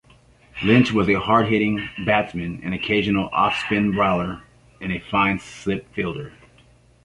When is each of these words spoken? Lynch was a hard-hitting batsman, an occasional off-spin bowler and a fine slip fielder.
Lynch 0.63 0.91
was 0.91 1.07
a 1.09 1.19
hard-hitting 1.19 1.87
batsman, 2.07 2.59
an 2.63 2.73
occasional 2.73 3.29
off-spin 3.31 3.91
bowler 3.95 4.41
and 4.81 4.91
a 4.91 4.99
fine 4.99 5.37
slip 5.37 5.93
fielder. 5.93 6.33